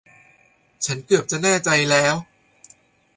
[0.85, 2.15] ฉันเกือบจะแน่ใจแล้ว